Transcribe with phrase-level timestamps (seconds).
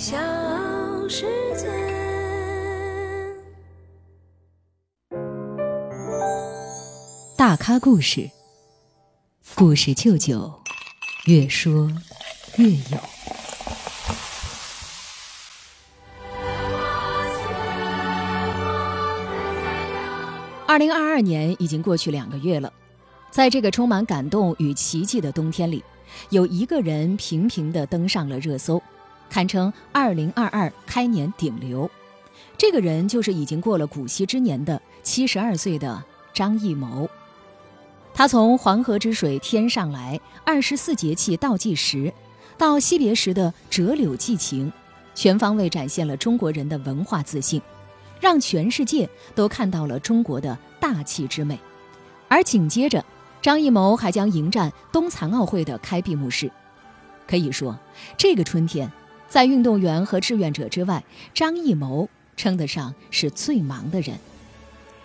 [0.00, 0.16] 小
[1.10, 1.68] 世界。
[7.36, 8.30] 大咖故事，
[9.54, 10.50] 故事舅舅，
[11.26, 11.92] 越说
[12.56, 12.98] 越有。
[20.66, 22.72] 二零二二年已经过去两个月了，
[23.30, 25.84] 在这个充满感动与奇迹的冬天里，
[26.30, 28.82] 有一个人频频的登上了热搜，
[29.30, 31.90] 堪称二零二二开年顶流。
[32.58, 37.08] 这个人就是已经过了古稀之年的七十二岁的张艺谋。
[38.12, 42.12] 他从黄河之水天上来，二十四节气倒计时，
[42.58, 44.70] 到惜别时的折柳寄情，
[45.14, 47.62] 全方位展现了中国人的文化自信。
[48.20, 51.58] 让全世界都看到了中国的大气之美，
[52.28, 53.02] 而紧接着，
[53.40, 56.52] 张艺谋还将迎战冬残奥会的开闭幕式。
[57.26, 57.78] 可以说，
[58.18, 58.92] 这个春天，
[59.30, 64.18] 在运动员和志愿者之外，张艺谋称得上是最忙的人。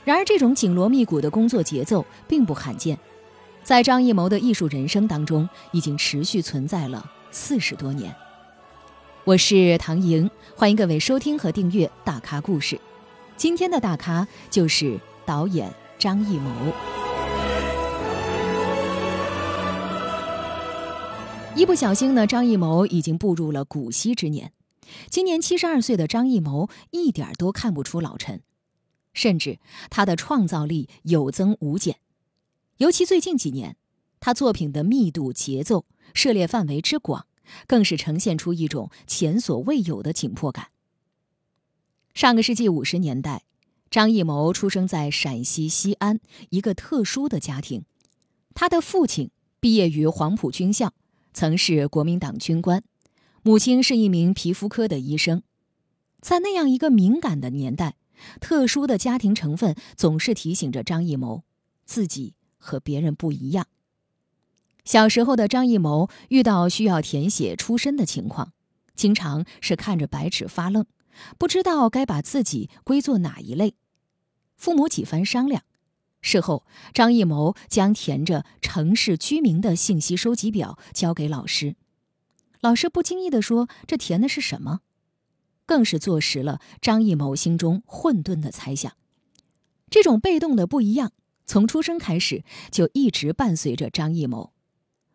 [0.04, 2.98] 然而，这种紧锣密鼓的工作节奏并不罕见，
[3.64, 8.14] 在张艺谋的艺术人生当中，已经持续存在了四十多年。
[9.26, 12.76] 我是唐莹，欢迎各位收听和订阅《大咖故事》。
[13.38, 17.05] 今天的大咖就是导演张艺谋。
[21.58, 24.52] 一不小心呢，张艺谋已经步入了古稀之年。
[25.10, 28.42] 今年七十二岁的张艺谋一点都看不出老成，
[29.14, 31.96] 甚至他的创造力有增无减。
[32.78, 33.78] 尤其最近几年，
[34.20, 37.26] 他作品的密度、节奏、涉猎范围之广，
[37.68, 40.68] 更是呈现出一种前所未有的紧迫感。
[42.14, 43.44] 上个世纪五十年代，
[43.90, 46.20] 张艺谋出生在陕西西安
[46.50, 47.86] 一个特殊的家庭。
[48.54, 49.32] 他的父亲
[49.62, 50.94] 毕业于黄埔军校，
[51.36, 52.80] 曾是国民党军官；
[53.44, 55.44] 母亲是一名皮肤科的医生。
[56.22, 57.98] 在那样一个敏感的年代，
[58.40, 61.44] 特殊的家庭成分总是提醒着张艺谋，
[61.84, 63.68] 自己和别人不一样。
[64.86, 68.54] 小时候的张艺谋遇到需要填写出身的情况，
[68.96, 70.86] 经常是看着白纸发愣。
[71.38, 73.76] 不知道该把自己归作哪一类，
[74.56, 75.64] 父母几番商量，
[76.26, 81.76] 事后张艺谋将填着城市居民的信息收集表交给老师，
[82.62, 84.80] 老师不经意地说：“这填的是什么？”
[85.68, 88.92] 更是坐实了张艺谋心中混沌的猜想。
[89.92, 91.12] 这种被动的不一样，
[91.46, 94.52] 从出生开始就一直伴随着张艺谋，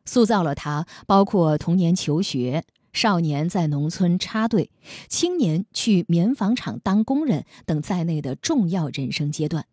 [0.05, 2.65] 塑造了他包括童年求学。
[2.93, 4.71] 少年在农村插队，
[5.09, 9.67] 青年去棉纺厂当工人等在内的重要人生阶段。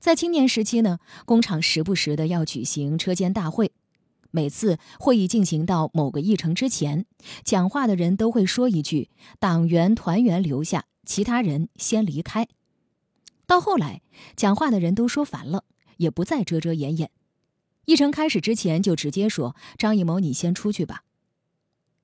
[0.00, 3.70] 在青年时期呢，工厂时不时的要举行车间大会，
[4.30, 7.04] 每次会议进行到某个议程之前，
[7.44, 12.48] 讲话的人都会说一句：“党员团员留下，其他人先离开。”
[13.46, 14.00] 到后来，
[14.36, 15.64] 讲话的人都说烦了，
[15.98, 17.10] 也不再遮遮掩掩，
[17.84, 21.02] 议程开始之前就直接说：“张艺谋，你先出去吧。”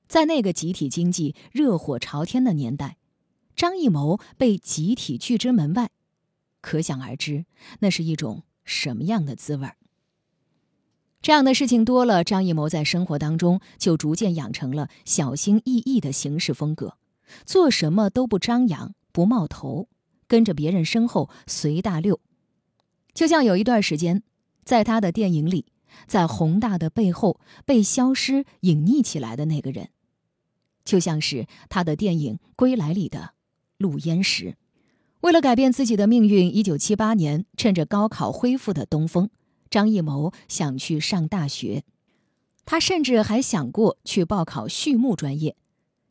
[0.07, 2.99] 在那个集体经济热火朝天的年代，
[3.57, 5.91] 张艺谋被集体拒之门外，
[6.67, 7.47] 可想而知，
[7.79, 9.77] 那是一种什么样的滋味儿。
[11.23, 16.99] 这样的事情多了，张艺谋在生活当中就逐渐养成了小心翼翼的行事风格，
[17.45, 19.89] 做什么都不张扬、不冒头，
[20.27, 22.21] 跟着别人身后随大溜。
[23.15, 24.25] 就像有一段时间，
[24.65, 25.67] 在他的电影里，
[26.09, 29.91] 在宏大的背后被消失、隐匿起来的那个人。
[30.85, 33.35] 就像是他的电影《归来》里的
[33.79, 34.57] 陆焉识，
[35.27, 39.29] 为了改变自己的命运，一九七八年趁着高考恢复的东风，
[39.69, 41.83] 张艺谋想去上大学。
[42.65, 45.57] 他甚至还想过去报考畜牧专业，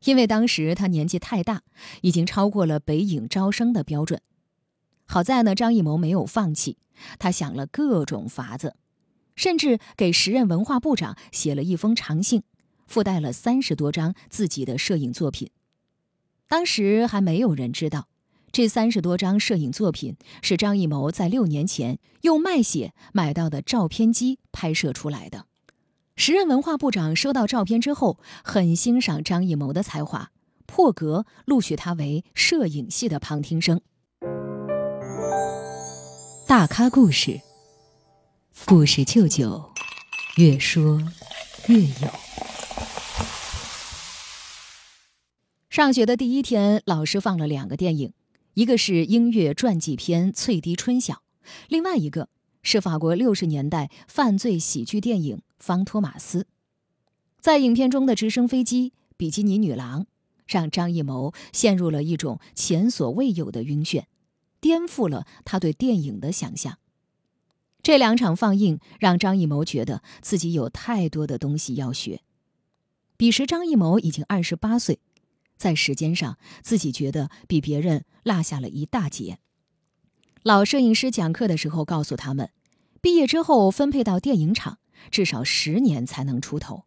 [0.04, 1.62] 因为当时他年纪太大，
[2.02, 4.20] 已经超过了北影招生的标准。
[5.06, 6.78] 好在呢，张艺谋没有放弃，
[7.18, 8.76] 他想了各种法子，
[9.38, 12.44] 甚至给时任文化部长写了一封长信。
[12.86, 15.50] 附带了三十多张自己的摄影作品，
[16.50, 18.10] 当时还没有人知道，
[18.56, 25.46] 这三十多张摄影作品是张艺谋在六年前用卖血买到的照片机拍摄出来的。
[26.16, 30.32] 时任文化部长收到照片之后，很欣赏张艺谋的才华，
[30.66, 33.82] 破格录取他为摄影系的旁听生。
[36.48, 37.42] 大咖故事，
[38.66, 39.70] 故事舅舅，
[40.38, 41.02] 越说
[41.68, 42.10] 越有。
[45.70, 48.14] 上学的第一天，老师放了两个电影，
[48.56, 51.14] 一个是音乐传记片《翠堤春晓》，
[51.68, 52.30] 另外一个
[52.64, 56.40] 是法国六十年代犯罪喜剧电影《方托马斯》。
[57.42, 60.06] 在影片中的直升飞机、比基尼女郎，
[60.48, 64.06] 让张艺谋陷入了一种前所未有的晕眩，
[64.62, 66.78] 颠覆了他对电影的想象。
[67.84, 72.22] 这两场放映让张艺谋觉得自己有太多的东西要学。
[73.18, 75.00] 彼时，张艺谋已经二十八岁，
[75.58, 79.40] 在时间上自己觉得比别人落下了一大截。
[80.44, 82.52] 老摄影师讲课的时候告诉他们，
[83.02, 84.80] 毕业之后分配到电影厂，
[85.10, 86.86] 至少十年才能出头。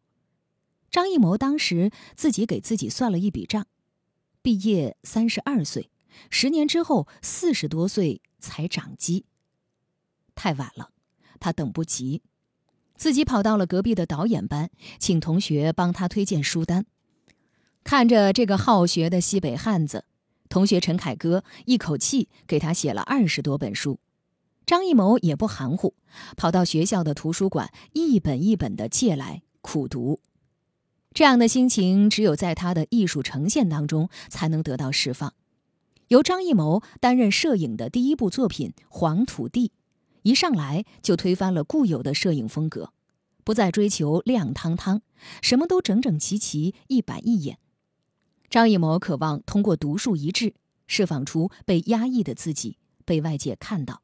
[0.91, 3.67] 张艺谋当时自己给自己算了一笔账：
[4.43, 5.91] 毕业三十二岁，
[6.31, 9.27] 十年之后四十多岁才长基。
[10.35, 10.91] 太晚了，
[11.41, 12.23] 他等不及，
[12.95, 16.87] 自己跑到了隔壁的导演班，请同学帮他推荐书单。
[17.89, 20.05] 看着这个好学的西北汉子，
[20.51, 23.99] 同学陈凯歌一口气给他写了二十多本书。
[24.67, 25.95] 张艺谋也不含糊，
[26.37, 30.21] 跑到学校的图书馆一本一本的借来苦读。
[31.15, 35.33] 这样的心情，只有在他的艺术呈现当中才能得到释放。
[36.09, 39.69] 由张艺谋担任摄影的第一部作品《黄土地》。
[40.25, 42.93] 一上来就推翻了固有的摄影风格，
[43.45, 45.01] 不再追求亮堂堂，
[45.41, 47.59] 什么都整整齐齐、一板一眼。
[48.51, 50.55] 张艺谋渴望通过独树一帜，
[50.87, 54.03] 释放出被压抑的自己，被外界看到。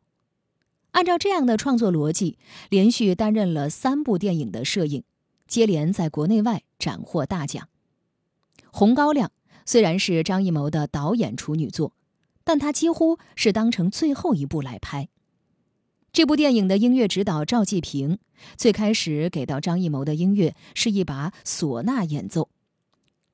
[0.91, 2.39] 按照这样的创作逻辑，
[2.69, 5.03] 连续担任了三部电影的摄影，
[5.49, 7.69] 接连在国内外斩获大奖。
[8.71, 9.29] 《红高粱》
[9.65, 11.95] 虽然是张艺谋的导演处女作，
[12.45, 15.09] 但他几乎是当成最后一部来拍。
[16.13, 18.19] 这部电影的音乐指导赵季平，
[18.57, 22.51] 最开始给到张艺谋的音乐是一把唢呐演奏，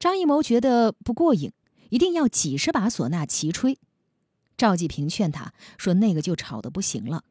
[0.01, 1.53] 张艺谋觉得不过瘾，
[1.91, 3.79] 一定要几十把唢呐齐吹。
[4.57, 7.23] 赵季平劝他说：“那个就吵得不行了。”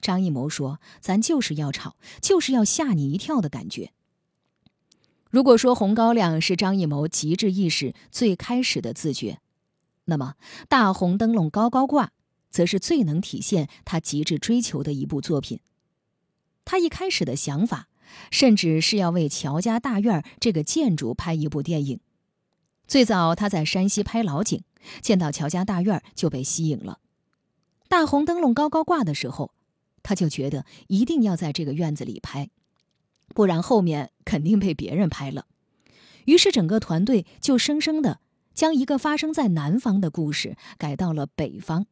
[0.00, 3.92] 张艺谋说：“咱就是要吵，就是要吓你一跳的感觉。”
[5.30, 9.40] 如果说《红高粱》是张艺谋极致意识最开始的自觉，
[10.04, 10.34] 那么
[10.68, 12.06] 《大红灯笼高高挂》。
[12.50, 15.60] 则是最能体现他极致追求的一部作品。
[16.64, 17.86] 他一开始的想法，
[18.32, 22.00] 甚至是要为乔家大院这个建筑拍一部电影。
[22.90, 24.64] 最早他在山西拍老井，
[25.00, 26.98] 见到乔家大院就被吸引了。
[27.86, 29.52] 大红灯笼高高挂的时候，
[30.02, 32.50] 他就觉得一定要在这个院子里拍，
[33.28, 35.46] 不然后面肯定被别人拍了。
[36.24, 38.18] 于是整个团队就生生的
[38.54, 41.86] 将一个发生在南方的故事改到了北方。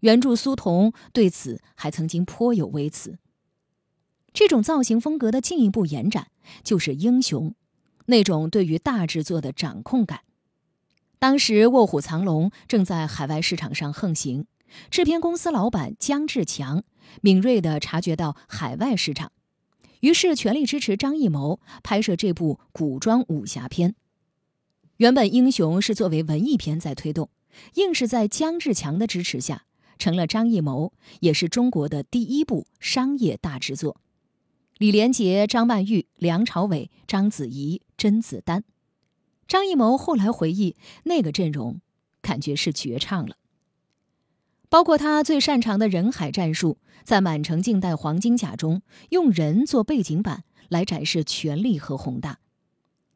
[0.00, 3.18] 原著苏童对此还曾经颇有微词。
[4.34, 6.28] 这种造型风格的进一步延展，
[6.62, 7.54] 就是英雄
[8.06, 10.20] 那种对于大制作的掌控感。
[11.18, 14.46] 当时《卧虎藏龙》正在海外市场上横行，
[14.90, 16.84] 制片公司老板姜志强
[17.20, 19.32] 敏锐地察觉到海外市场，
[20.00, 23.94] 于是全力支持张艺谋拍摄这部古装武侠片。
[24.98, 27.30] 原本英雄是作为文艺片在推动，
[27.74, 29.64] 硬是在姜志强的支持下。
[29.98, 33.96] 成了张艺谋，也是中国的第一部商业大制作。
[34.78, 38.62] 李连杰、张曼玉、梁朝伟、章子怡、甄子丹。
[39.48, 41.80] 张艺谋后来回忆，那个阵容
[42.20, 43.36] 感觉是绝唱了。
[44.68, 52.40] 包括他最擅长的人海战术，在《满城尽带黄金甲》中用人做背景板来展示权力和宏大，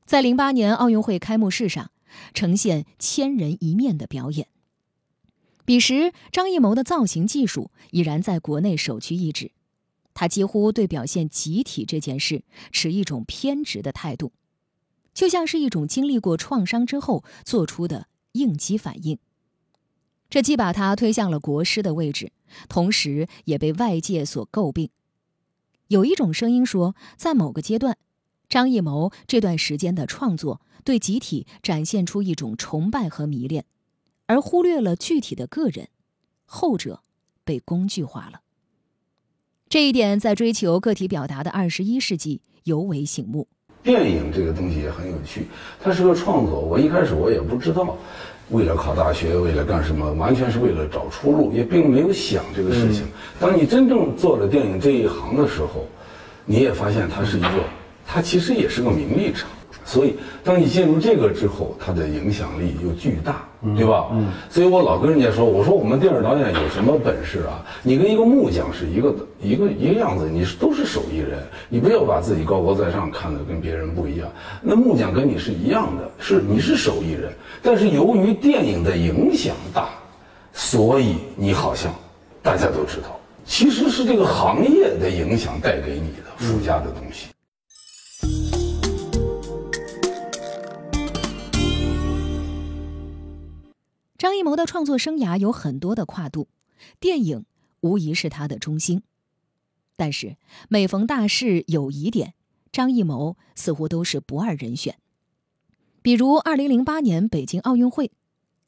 [0.06, 1.90] 在零八年奥运会开幕式上
[2.32, 4.48] 呈现千人一面的表演。
[5.66, 9.52] 彼时，张艺谋的造型技术已然在国内首屈一指，
[10.20, 14.32] 他几乎对表现集体这件事持一种偏执的态度，
[15.14, 19.18] 就像是一种经历过创伤之后做出的应激反应。
[20.28, 22.32] 这既把他推向了国师的位置，
[22.68, 24.90] 同时也被外界所诟病。
[25.88, 27.96] 有一种声音说，在某个阶段，
[28.46, 33.64] 张艺谋这段时间的创作对集体展现出一种崇拜和迷恋。
[34.26, 35.88] 而忽略了具体的个人，
[36.44, 37.00] 后者
[37.42, 38.39] 被工具化了。
[39.70, 43.46] 这一点在追求个体表达的二十一世纪尤为醒目。
[43.84, 45.46] 电影这个东西也很有趣，
[45.80, 46.58] 它是个创作。
[46.58, 47.96] 我一开始我也不知道，
[48.48, 53.04] 为了考大学，为了干什么，完全是为了找出路，也并没有想这个事情。
[53.38, 55.86] 当你真正做了电影这一行的时候，
[56.44, 57.62] 你也发现它是一个，
[58.04, 59.48] 它其实也是个名利场。
[59.84, 64.08] 所以，当你进入这个之后，它的影响力又巨大，对吧？
[64.12, 67.64] 嗯，所以我老跟人家说，我说我们电影导演有什么本事啊？
[67.82, 71.38] 你跟一个木匠是一个一个一个样子，你都是手艺人，
[71.68, 74.28] 你不要把自己高高在上，看得跟别人不一样。
[74.62, 79.88] 那木匠跟你是一样的，是你是手艺人，但是由于电影的影响大，
[80.52, 81.94] 所以你好像
[82.42, 87.29] 大家都知道，其实是这个行业的影响带给你的附加的东西。
[94.30, 96.46] 张艺谋的创作生涯有很多的跨度，
[97.00, 97.46] 电影
[97.80, 99.02] 无疑是他的中心。
[99.96, 100.36] 但是
[100.68, 102.34] 每逢大事有疑点，
[102.70, 104.94] 张艺谋似乎都是不二人选。
[106.00, 108.12] 比如2008年北京奥运会，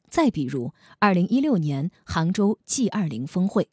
[0.09, 3.69] 再比如2016年杭州 G20 峰会。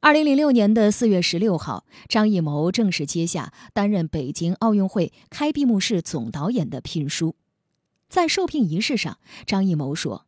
[0.00, 7.36] 2006年的4月16号，张艺谋正式接下担任北京奥运会开闭幕式总导演的聘书。
[8.08, 10.26] 在受聘仪式上，张艺谋说：“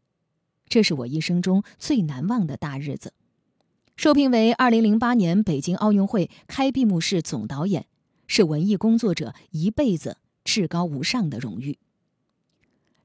[0.70, 3.12] 这是我一生中最难忘的大日子。”
[3.96, 7.84] 受聘为2008年北京奥运会开闭幕式总导演，
[8.26, 11.76] 是文艺工作者一辈子至高无上的荣誉。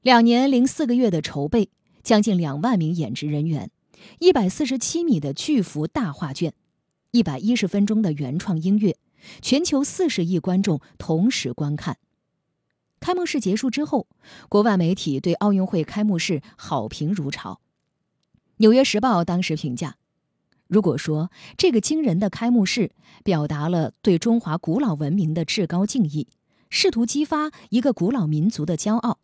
[0.00, 1.68] 两年零四个月的筹备，
[2.02, 3.70] 将近两万名演职人员，
[4.20, 6.54] 一百四十七米的巨幅大画卷，
[7.10, 8.96] 一百一十分钟的原创音乐，
[9.42, 11.98] 全球四十亿观众同时观看。
[13.00, 14.06] 开幕式结束之后，
[14.48, 17.60] 国外媒体对奥运会开幕式好评如潮。
[18.56, 19.96] 《纽约时报》当时评价
[20.66, 26.26] ：“如果说这个惊人的开幕式表达了对中华古老文明的至高敬意，
[26.70, 29.18] 试图激发一个古老民族的骄傲。”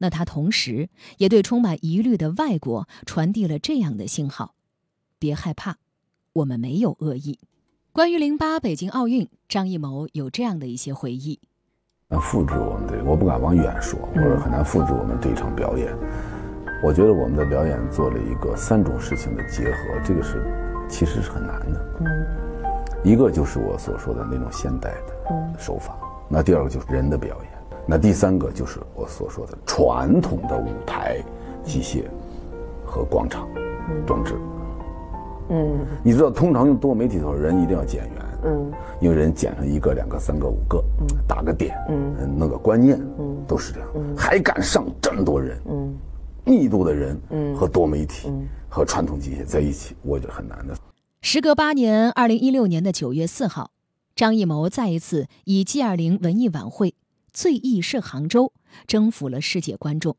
[0.00, 4.54] 那他同时也对充满疑虑的外国传递了这样的信号：
[5.18, 5.78] 别害怕，
[6.34, 7.40] 我们没有恶意。
[7.90, 11.40] 关于零八北京奥运，张艺谋有这样的一些回忆：
[12.10, 15.94] 难复制我们的，我不敢往远说，或者很难复制我们这一场表演。
[16.82, 20.42] 我觉得我们的表演做了一个三种事情的结合，这个是
[20.88, 21.84] 其实是很难的。
[22.00, 22.06] 嗯，
[23.02, 25.98] 一个就是我所说的那种现代的手法，
[26.28, 27.52] 那第二个就是人的表演。
[27.84, 31.18] 那第三个就是我所说的传统的舞台、
[31.62, 32.04] 机械
[32.86, 33.46] 和广场
[34.06, 34.34] 装置。
[35.50, 38.27] 嗯，你知道，通常用多媒体的时候，人一定要减员。
[38.44, 40.84] 嗯，因为人捡上一个、两个、三个、五个，
[41.26, 43.88] 打个点，嗯，弄个观念，嗯，都是这样。
[44.16, 45.94] 还敢上这么多人，嗯，
[46.44, 48.30] 密度的人，嗯，和多媒体
[48.68, 50.76] 和传统机械在一起，我觉得很难的。
[51.20, 53.72] 时隔八年，二零一六年的九月四号，
[54.14, 56.94] 张艺谋再一次以 G 二零文艺晚会。
[57.32, 58.52] 最忆是杭州，
[58.86, 60.16] 征服了世界观众。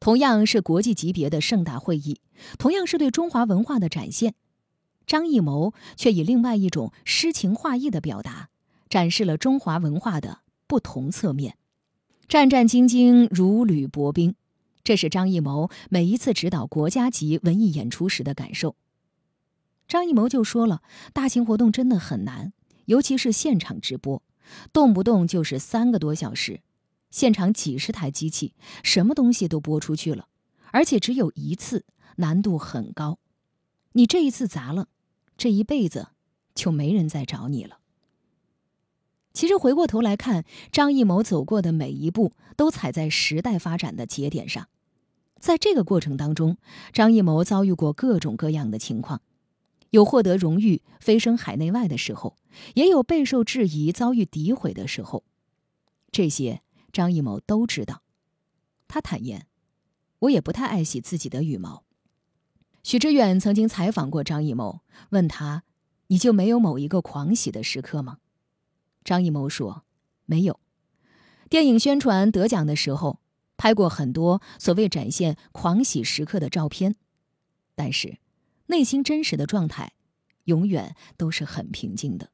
[0.00, 2.18] 同样是国际级别的盛大会议，
[2.58, 4.34] 同样是对中华文化的展现，
[5.06, 8.48] 张艺谋却以另外一种诗情画意的表达，
[8.88, 11.56] 展示了中华文化的不同侧面。
[12.28, 14.34] 战战兢兢，如履薄冰，
[14.84, 18.76] 这是张艺谋每一次指导国家级文艺演出时的感受。
[19.86, 20.82] 张艺谋就说了，
[21.12, 22.52] 大型活动真的很难，
[22.86, 24.22] 尤其是现场直播。
[24.72, 26.60] 动不动就是三个多小时，
[27.10, 30.28] 现场几十台机器，什么东西都播出去了，
[30.70, 31.84] 而且只有一次，
[32.16, 33.18] 难度很高。
[33.92, 34.88] 你这一次砸了，
[35.36, 36.08] 这一辈子
[36.54, 37.78] 就没人再找你了。
[39.32, 44.68] 其实回过头来看，张艺谋走过的每一步都踩在时代发展的节点上，
[45.38, 46.58] 在这个过程当中，
[46.92, 49.22] 张艺谋遭遇过各种各样的情况。
[49.90, 52.36] 有获得荣誉、飞升海内外的时候，
[52.74, 55.24] 也有备受质疑、遭遇诋毁的时候，
[56.10, 58.02] 这些张艺谋都知道。
[58.88, 59.46] 他坦言
[60.20, 61.84] ：“我也不太爱惜自己的羽毛。”
[62.92, 65.62] 许知远曾经采访过张艺谋，问他
[66.08, 68.18] ：“你就没有某一个狂喜的时刻吗？”
[69.02, 69.84] 张艺谋说
[70.28, 70.60] ：“没有。
[71.48, 73.18] 电影宣传得奖的时候，
[73.56, 76.96] 拍过很多所谓展现狂喜时刻的照片，
[77.74, 78.18] 但是。”
[78.68, 79.94] 内心真实的状态，
[80.44, 82.28] 永远都是很平静的，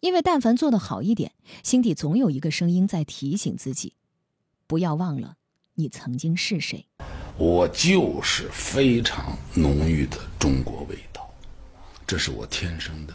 [0.00, 3.94] 因为但凡做得好一点，心底总有一个声音在提醒自己，
[4.66, 5.36] 不要忘了
[5.76, 6.86] 你曾经是谁。
[7.36, 11.28] 我就是非常浓郁的中国味道，
[12.06, 13.14] 这是我天生的，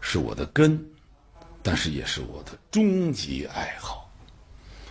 [0.00, 0.80] 是我的根，
[1.62, 4.08] 但是也是我的终极爱好。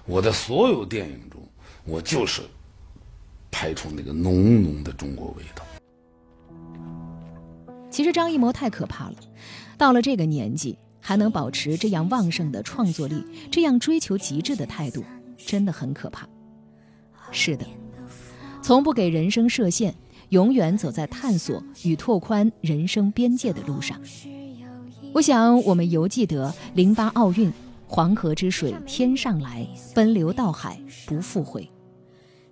[0.05, 1.41] 我的所有电影中，
[1.85, 2.41] 我就是
[3.49, 5.63] 拍出那个浓浓的中国味道。
[7.89, 9.15] 其实张艺谋太可怕了，
[9.77, 15.01] 到了这个年纪还能保持这样旺盛的创作力，这样追求极致的态度，
[15.37, 16.27] 真的很可怕。
[17.31, 17.65] 是的，
[18.61, 19.93] 从不给人生设限，
[20.29, 23.99] 永远走在探索与拓宽人生边界的路上。
[25.13, 27.51] 我想，我们犹记得零八奥运，
[27.87, 31.63] 黄河之水天上来，奔流到海不复回；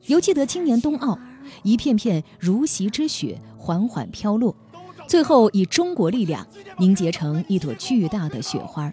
[0.07, 1.17] 犹记得今年冬奥，
[1.63, 4.55] 一片片如席之雪缓缓飘落。
[5.07, 6.45] 最后以中国力量
[6.77, 8.91] 凝结成一朵巨大的雪花，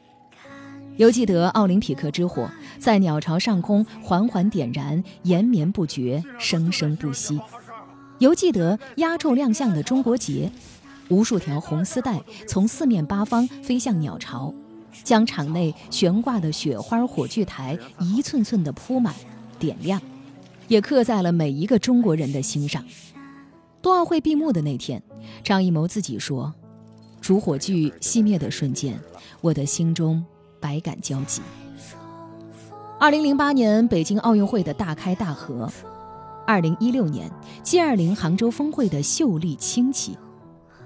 [0.97, 7.39] 犹记得奥林匹克之火在鸟巢上空缓缓点燃，延绵不绝，生生不息；
[8.19, 10.51] 犹记得压轴亮相的中国结，
[11.09, 14.55] 无数条红丝带从四面八方飞向鸟巢，
[15.05, 19.15] 将场内悬挂的雪花火炬台一寸寸地铺满、
[19.59, 20.01] 点亮。
[20.69, 22.83] 也刻在了每一个中国人的心上。
[23.81, 25.01] 冬奥会闭幕的那天，
[25.45, 26.53] 张艺谋自己说
[27.21, 28.99] ：“烛火炬熄灭的瞬间，
[29.43, 30.25] 我的心中
[30.67, 31.41] 百感交集。”
[32.99, 35.71] 二零零八年北京奥运会的大开大合，
[36.45, 37.31] 二零一六年
[37.63, 40.19] G 二零杭州峰会的秀丽清奇，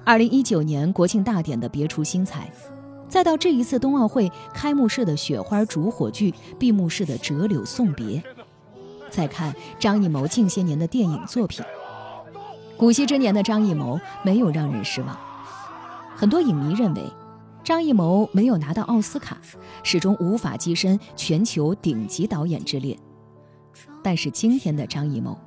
[0.04, 2.50] 二零一九年国庆大典的别出心裁，
[3.08, 8.22] 再到这一次冬奥会开幕式的雪花烛火炬，闭幕式的折柳送别，
[9.08, 11.64] 再看张艺谋近些年的电影作品。
[12.76, 15.16] 古稀之年的张艺谋没有让人失望，
[16.16, 17.04] 很多影迷认为，
[17.62, 19.38] 张艺谋没有拿到奥斯卡，
[19.82, 22.98] 始终无法跻身全球顶级导演之列。
[24.02, 25.38] 但是今天的张艺谋，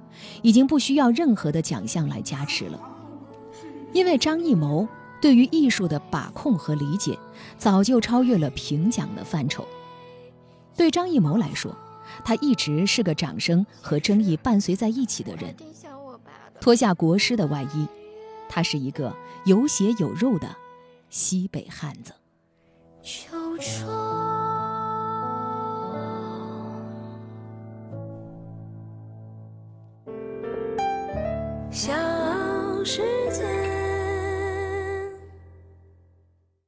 [0.41, 2.79] 已经不需要任何的奖项来加持了，
[3.93, 4.87] 因为张艺谋
[5.19, 7.17] 对于艺术的把控和理解，
[7.57, 9.67] 早就超越了评奖的范畴。
[10.77, 11.75] 对张艺谋来说，
[12.23, 15.53] 他一直是个掌声和争议伴随在一起的人。
[16.61, 17.87] 脱下国师的外衣，
[18.47, 19.13] 他是一个
[19.45, 20.47] 有血有肉的
[21.13, 22.11] 西北汉子。
[23.03, 24.02] 秋霜，